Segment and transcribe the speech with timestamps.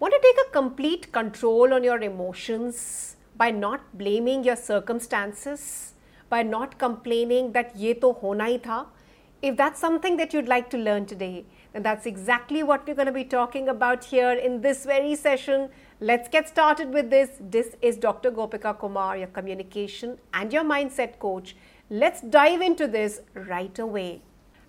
[0.00, 5.94] Want to take a complete control on your emotions by not blaming your circumstances,
[6.30, 8.86] by not complaining that ye to hona hi tha?
[9.42, 13.06] If that's something that you'd like to learn today, then that's exactly what we're going
[13.06, 15.68] to be talking about here in this very session.
[16.00, 17.30] Let's get started with this.
[17.40, 18.30] This is Dr.
[18.30, 21.56] Gopika Kumar, your communication and your mindset coach.
[21.90, 24.22] Let's dive into this right away.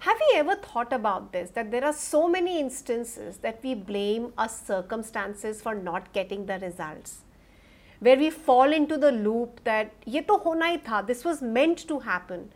[0.04, 1.50] Have you ever thought about this?
[1.50, 6.57] That there are so many instances that we blame our circumstances for not getting the
[6.59, 7.17] results.
[7.99, 11.85] Where we fall into the loop that ye to hona hi tha, this was meant
[11.89, 12.49] to happen.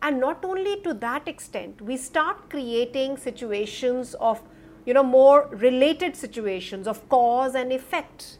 [0.00, 4.40] And not only to that extent, we start creating situations of,
[4.86, 8.38] you know, more related situations of cause and effect.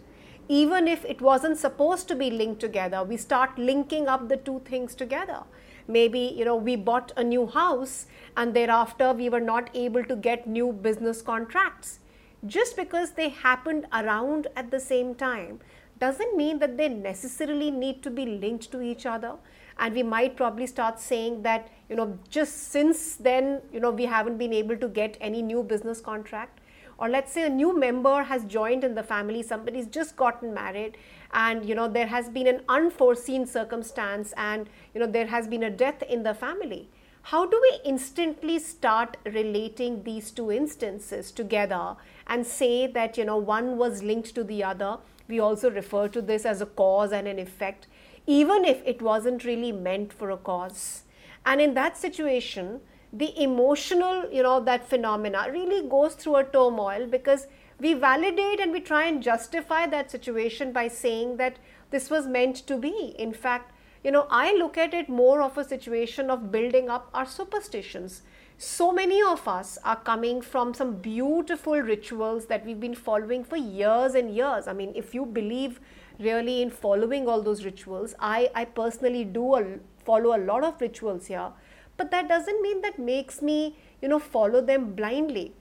[0.49, 4.63] Even if it wasn't supposed to be linked together, we start linking up the two
[4.65, 5.43] things together
[5.89, 10.17] maybe you know we bought a new house and thereafter we were not able to
[10.17, 12.01] get new business contracts.
[12.45, 15.61] Just because they happened around at the same time
[15.99, 19.35] doesn't mean that they necessarily need to be linked to each other.
[19.79, 24.05] And we might probably start saying that you know just since then you know we
[24.05, 26.61] haven't been able to get any new business contract
[26.99, 30.97] or let's say a new member has joined in the family somebody's just gotten married
[31.33, 35.63] and you know there has been an unforeseen circumstance and you know there has been
[35.63, 36.89] a death in the family.
[37.23, 41.97] How do we instantly start relating these two instances together
[42.29, 44.99] and say that you know one was linked to the other?
[45.29, 47.89] We also refer to this as a cause and an effect
[48.27, 51.05] even if it wasn't really meant for a cause.
[51.45, 52.81] And in that situation
[53.19, 57.47] the emotional you know that phenomena really goes through a turmoil because
[57.79, 61.59] we validate and we try and justify that situation by saying that
[61.91, 63.15] this was meant to be.
[63.19, 63.73] In fact,
[64.03, 68.23] you know, I look at it more of a situation of building up our superstitions.
[68.57, 73.57] So many of us are coming from some beautiful rituals that we've been following for
[73.57, 74.67] years and years.
[74.67, 75.81] I mean, if you believe
[76.19, 79.65] really in following all those rituals, I, I personally do a,
[80.05, 81.51] follow a lot of rituals here,
[81.98, 85.54] but that doesn't mean that makes me, you know, follow them blindly.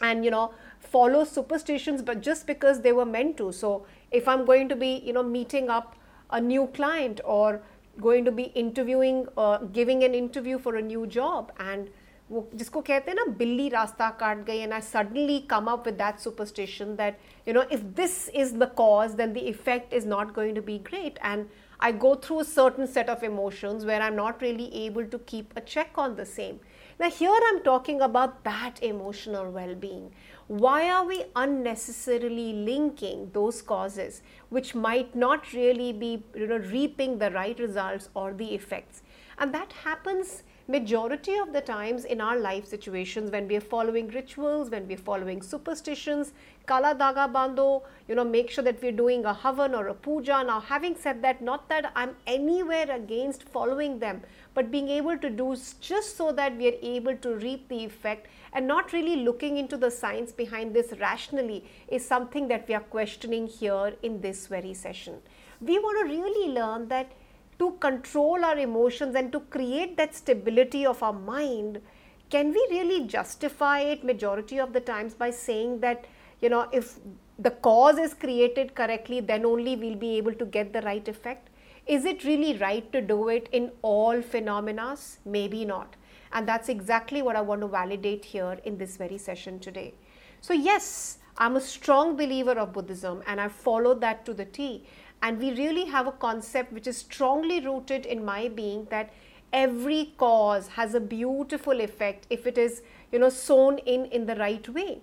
[0.00, 4.44] And, you know, follow superstitions but just because they were meant to so if i'm
[4.44, 5.96] going to be you know meeting up
[6.30, 7.62] a new client or
[7.96, 11.92] going to be interviewing uh, giving an interview for a new job and
[12.30, 15.94] वो जिसको कहते हैं ना बिल्ली रास्ता काट गई and I suddenly come up with
[15.94, 20.32] that superstition that you know if this is the cause then the effect is not
[20.34, 21.44] going to be great and
[21.81, 25.53] I go through a certain set of emotions where I'm not really able to keep
[25.55, 26.59] a check on the same.
[26.99, 30.11] Now, here I'm talking about that emotional well being,
[30.47, 37.19] why are we unnecessarily linking those causes which might not really be you know, reaping
[37.19, 39.01] the right results or the effects?
[39.37, 44.07] And that happens majority of the times in our life situations when we are following
[44.09, 46.31] rituals, when we are following superstitions,
[46.67, 50.43] kala daga bando, you know, make sure that we're doing a havan or a puja.
[50.43, 54.21] Now, having said that, not that I'm anywhere against following them,
[54.53, 58.27] but being able to do just so that we are able to reap the effect
[58.53, 62.87] and not really looking into the science behind this rationally is something that we are
[62.97, 65.15] questioning here in this very session.
[65.61, 67.11] We want to really learn that
[67.59, 71.81] to control our emotions and to create that stability of our mind,
[72.29, 76.05] can we really justify it majority of the times by saying that,
[76.41, 76.99] you know, if
[77.37, 81.49] the cause is created correctly, then only we'll be able to get the right effect?
[81.85, 84.95] Is it really right to do it in all phenomena?
[85.25, 85.95] Maybe not.
[86.31, 89.95] And that's exactly what I want to validate here in this very session today.
[90.41, 94.85] So, yes, I'm a strong believer of Buddhism and I follow that to the T.
[95.21, 99.11] And we really have a concept which is strongly rooted in my being that
[99.51, 102.81] every cause has a beautiful effect if it is,
[103.11, 105.01] you know, sown in in the right way.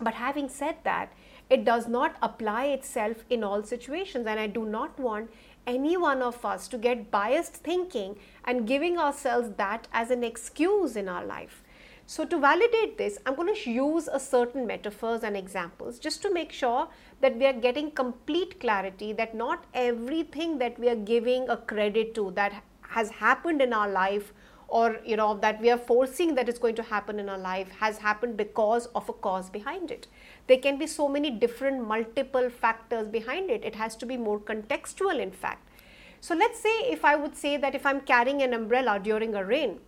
[0.00, 1.12] But having said that,
[1.50, 4.26] it does not apply itself in all situations.
[4.26, 5.30] And I do not want
[5.66, 10.96] any one of us to get biased thinking and giving ourselves that as an excuse
[10.96, 11.62] in our life.
[12.10, 16.32] So, to validate this, I'm going to use a certain metaphors and examples just to
[16.32, 16.88] make sure
[17.20, 22.14] that we are getting complete clarity that not everything that we are giving a credit
[22.14, 24.32] to that has happened in our life
[24.68, 27.70] or you know that we are forcing that is going to happen in our life
[27.72, 30.06] has happened because of a cause behind it.
[30.46, 33.62] There can be so many different multiple factors behind it.
[33.62, 35.68] It has to be more contextual in fact.
[36.22, 39.44] So let's say if i would say that if i'm carrying an umbrella during a
[39.44, 39.78] rain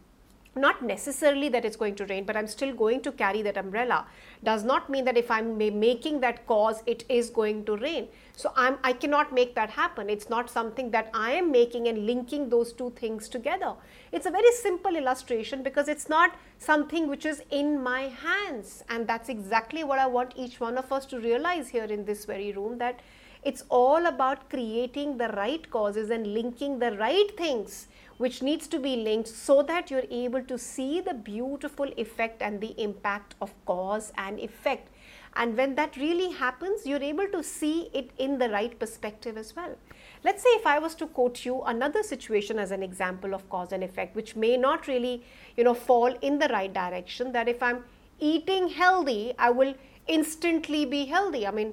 [0.56, 4.06] not necessarily that it's going to rain but i'm still going to carry that umbrella.
[4.42, 8.08] Does not mean that if i'm making that cause it is going to rain.
[8.36, 10.10] So i'm i cannot make that happen.
[10.10, 13.74] It's not something that i am making and linking those two things together.
[14.12, 18.82] It's a very simple illustration because it's not something which is in my hands.
[18.88, 22.24] And that's exactly what I want each one of us to realize here in this
[22.24, 23.00] very room that
[23.42, 27.86] it's all about creating the right causes and linking the right things
[28.20, 32.60] which needs to be linked so that you're able to see the beautiful effect and
[32.60, 34.90] the impact of cause and effect.
[35.36, 39.56] And when that really happens, you're able to see it in the right perspective as
[39.56, 39.74] well.
[40.22, 43.72] Let's say if I was to quote you another situation as an example of cause
[43.72, 45.24] and effect, which may not really,
[45.56, 47.84] you know, fall in the right direction, that if I'm
[48.18, 49.72] eating healthy, I will
[50.08, 51.46] instantly be healthy.
[51.46, 51.72] I mean,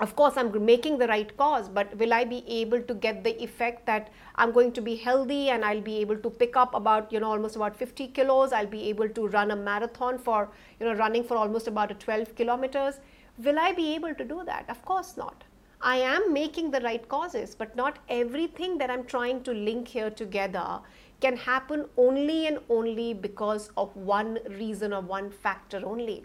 [0.00, 3.42] of course i'm making the right cause but will i be able to get the
[3.42, 7.12] effect that i'm going to be healthy and i'll be able to pick up about
[7.12, 8.52] you know almost about 50 kilos?
[8.52, 11.94] I'll be able to run a marathon for you know running for almost about a
[11.94, 13.00] 12 kilometers?
[13.38, 14.68] Will i be able to do that?
[14.68, 15.44] Of course not.
[15.80, 20.10] I am making the right causes, but not everything that I'm trying to link here
[20.10, 20.80] together
[21.20, 26.24] can happen only and only because of one reason or one factor only.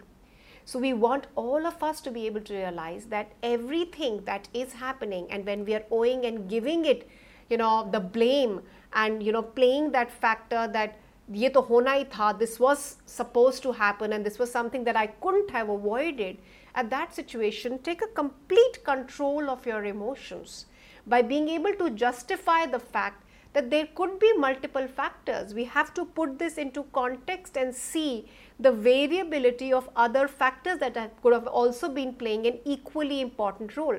[0.65, 4.73] So, we want all of us to be able to realize that everything that is
[4.73, 7.09] happening, and when we are owing and giving it,
[7.49, 8.61] you know, the blame
[8.93, 10.99] and, you know, playing that factor that
[11.31, 14.95] ये तो होना ही था this was supposed to happen and this was something that
[14.95, 16.37] I couldn't have avoided
[16.73, 20.65] at that situation, take a complete control of your emotions
[21.05, 23.22] by being able to justify the fact
[23.54, 25.54] that there could be multiple factors.
[25.54, 28.28] We have to put this into context and see
[28.60, 33.98] the variability of other factors that could have also been playing an equally important role.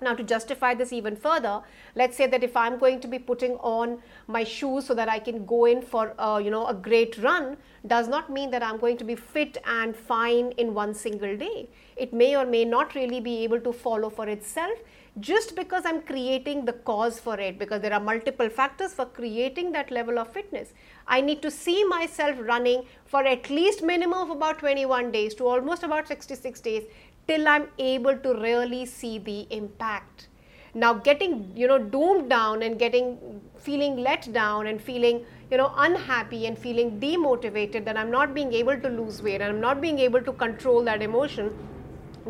[0.00, 1.60] Now, to justify this even further,
[1.96, 5.18] let's say that if I'm going to be putting on my shoes so that I
[5.18, 7.56] can go in for uh, you know a great run,
[7.86, 11.68] does not mean that I'm going to be fit and fine in one single day.
[11.96, 14.78] It may or may not really be able to follow for itself
[15.20, 19.72] just because I'm creating the cause for it because there are multiple factors for creating
[19.72, 20.72] that level of fitness.
[21.06, 25.46] I need to see myself running for at least minimum of about 21 days to
[25.46, 26.84] almost about 66 days
[27.26, 30.28] till I'm able to really see the impact.
[30.74, 35.72] Now, getting you know doomed down and getting feeling let down and feeling you know
[35.76, 39.80] unhappy and feeling demotivated that I'm not being able to lose weight and I'm not
[39.80, 41.50] being able to control that emotion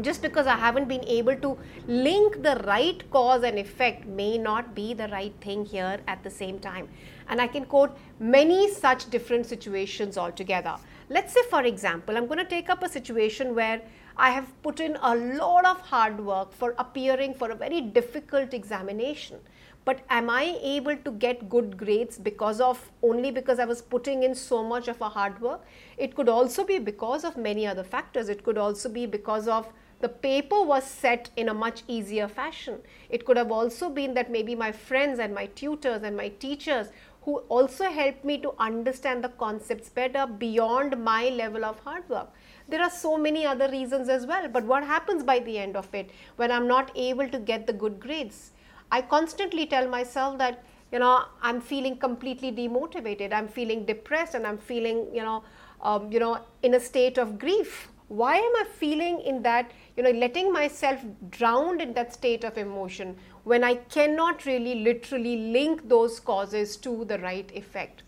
[0.02, 4.74] just because I haven't been able to link the right cause and effect may not
[4.74, 6.88] be the right thing here at the same time.
[7.28, 10.76] And I can quote many such different situations altogether.
[11.10, 13.82] Let's say, for example, I'm going to take up a situation where
[14.16, 18.52] I have put in a lot of hard work for appearing for a very difficult
[18.52, 19.38] examination.
[19.84, 24.22] But am I able to get good grades because of only because I was putting
[24.22, 25.62] in so much of a hard work?
[25.96, 28.28] It could also be because of many other factors.
[28.28, 32.78] It could also be because of the paper was set in a much easier fashion.
[33.10, 36.88] It could have also been that maybe my friends and my tutors and my teachers
[37.22, 42.30] who also helped me to understand the concepts better beyond my level of hard work
[42.68, 44.46] there are so many other reasons as well.
[44.48, 47.72] But what happens by the end of it when I'm not able to get the
[47.72, 48.52] good grades?
[48.92, 54.46] I constantly tell myself that, you know, I'm feeling completely demotivated, I'm feeling depressed, and
[54.46, 55.44] I'm feeling, you know,
[55.82, 57.88] um, you know, in a state of grief.
[58.08, 61.00] Why am I feeling in that, you know, letting myself
[61.30, 67.04] drown in that state of emotion when I cannot really literally link those causes to
[67.04, 68.02] the right effect?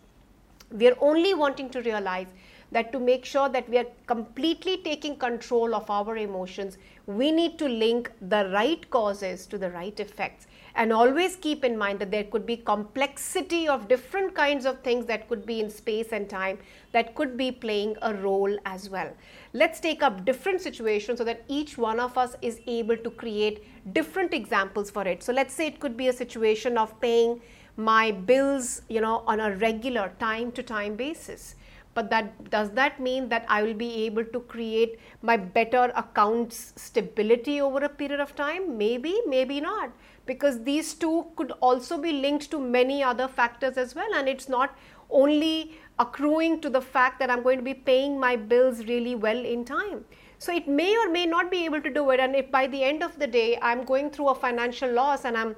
[0.70, 2.28] We are only wanting to realize
[2.72, 7.58] that to make sure that we are completely taking control of our emotions, we need
[7.58, 10.46] to link the right causes to the right effects.
[10.76, 15.04] And always keep in mind that there could be complexity of different kinds of things
[15.06, 16.58] that could be in space and time
[16.92, 19.10] that could be playing a role as well.
[19.52, 23.64] Let's take up different situations so that each one of us is able to create
[23.92, 25.22] different examples for it.
[25.22, 27.40] So let's say it could be a situation of paying
[27.76, 31.56] my bills, you know, on a regular time to time basis
[31.94, 36.72] but that does that mean that I will be able to create my better accounts
[36.76, 38.78] stability over a period of time?
[38.78, 39.90] Maybe, maybe not,
[40.30, 44.48] because these two could also be linked to many other factors as well, and it's
[44.48, 44.76] not
[45.10, 45.54] only
[45.98, 49.64] accruing to the fact that I'm going to be paying my bills really well in
[49.64, 50.04] time.
[50.38, 52.84] So it may or may not be able to do it, and if by the
[52.84, 55.56] end of the day I'm going through a financial loss and I'm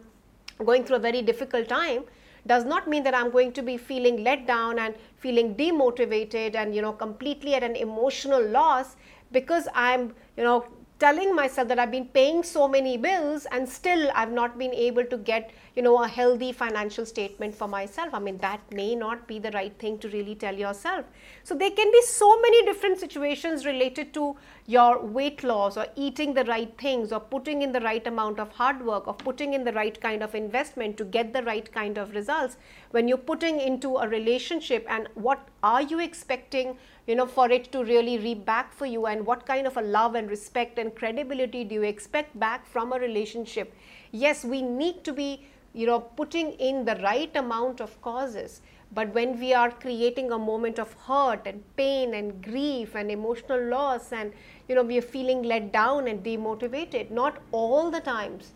[0.65, 2.05] going through a very difficult time,
[2.47, 6.75] does not mean that I'm going to be feeling let down and feeling demotivated and
[6.75, 8.97] you know completely at an emotional loss
[9.31, 10.65] because I'm you know
[11.03, 15.05] telling myself that I've been paying so many bills and still I've not been able
[15.07, 18.15] to get you know a healthy financial statement for myself.
[18.15, 21.05] I mean that may not be the right thing to really tell yourself.
[21.43, 26.35] So there can be so many different situations related to your weight loss or eating
[26.35, 29.65] the right things or putting in the right amount of hard work or putting in
[29.65, 32.57] the right kind of investment to get the right kind of results
[32.93, 36.77] when you're putting into a relationship and what are you expecting
[37.09, 39.83] you know for it to really reap back for you and what kind of a
[39.83, 43.75] love and respect and credibility do you expect back from a relationship?
[44.13, 48.61] Yes we need to be you know putting in the right amount of causes
[48.95, 53.63] but when we are creating a moment of hurt and pain and grief and emotional
[53.69, 54.33] loss and
[54.69, 58.53] you know we are feeling let down and demotivated not all the times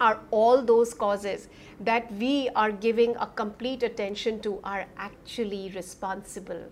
[0.00, 1.48] are all those causes
[1.80, 6.62] that we are giving a complete attention to are actually responsible.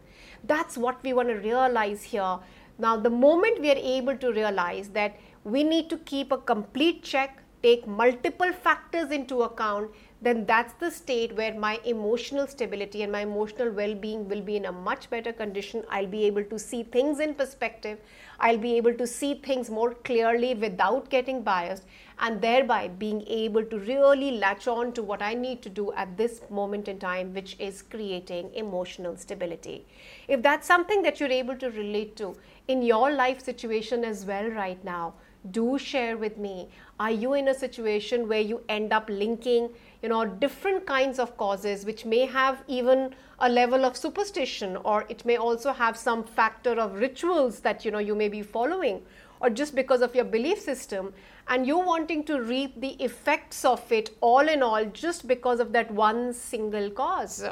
[0.44, 2.38] That's what we want to realize here.
[2.78, 7.02] Now the moment we are able to realize that we need to keep a complete
[7.02, 9.90] check take multiple factors into account,
[10.22, 14.56] then that's the state where my emotional stability and my emotional well being will be
[14.56, 15.82] in a much better condition.
[15.90, 17.98] I'll be able to see things in perspective.
[18.38, 21.84] I'll be able to see things more clearly without getting biased,
[22.20, 26.16] and thereby being able to really latch on to what I need to do at
[26.16, 29.84] this moment in time, which is creating emotional stability.
[30.28, 32.36] If that's something that you're able to relate to
[32.72, 35.14] in your life situation as well right now,
[35.50, 36.68] do share with me.
[37.00, 39.70] Are you in a situation where you end up linking
[40.02, 45.04] you know different kinds of causes which may have even a level of superstition or
[45.08, 49.00] it may also have some factor of rituals that you know you may be following
[49.40, 51.12] or just because of your belief system
[51.48, 55.72] and you're wanting to reap the effects of it all in all just because of
[55.72, 57.44] that one single cause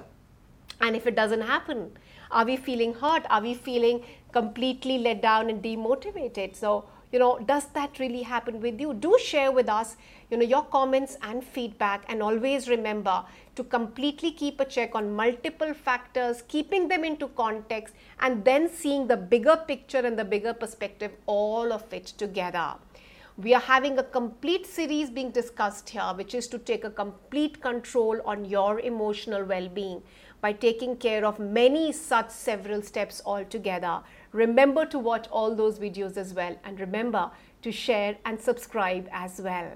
[0.81, 1.91] and if it doesn't happen
[2.31, 3.27] are we feeling hurt?
[3.29, 6.55] Are we feeling completely let down and demotivated?
[6.55, 8.95] So you know does that really happen with you?
[8.95, 9.97] Do share with us
[10.31, 12.05] you know your comments and feedback.
[12.09, 13.25] And always remember
[13.57, 19.09] to completely keep a check on multiple factors keeping them into context and then seeing
[19.09, 22.75] the bigger picture and the bigger perspective all of it together.
[23.37, 27.63] We are having a complete series being discussed here, which is to take a complete
[27.63, 30.03] control on your emotional well being
[30.41, 34.01] by taking care of many such several steps altogether.
[34.33, 37.31] Remember to watch all those videos as well, and remember
[37.63, 39.73] to share and subscribe as well.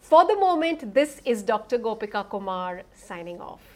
[0.00, 1.78] For the moment, this is Dr.
[1.78, 3.69] Gopika Kumar signing off.